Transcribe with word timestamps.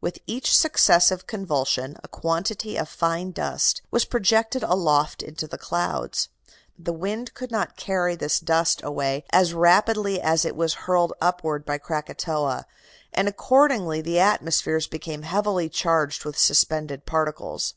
With 0.00 0.20
each 0.28 0.56
successive 0.56 1.26
convulsion 1.26 1.96
a 2.04 2.06
quantity 2.06 2.76
of 2.76 2.88
fine 2.88 3.32
dust 3.32 3.82
was 3.90 4.04
projected 4.04 4.62
aloft 4.62 5.24
into 5.24 5.48
the 5.48 5.58
clouds. 5.58 6.28
The 6.78 6.92
wind 6.92 7.34
could 7.34 7.50
not 7.50 7.76
carry 7.76 8.14
this 8.14 8.38
dust 8.38 8.80
away 8.84 9.24
as 9.30 9.52
rapidly 9.54 10.20
as 10.20 10.44
it 10.44 10.54
was 10.54 10.74
hurled 10.86 11.14
upward 11.20 11.66
by 11.66 11.78
Krakatoa, 11.78 12.64
and 13.12 13.26
accordingly 13.26 14.00
the 14.00 14.20
atmosphere 14.20 14.80
became 14.88 15.22
heavily 15.22 15.68
charged 15.68 16.24
with 16.24 16.38
suspended 16.38 17.04
particles. 17.04 17.74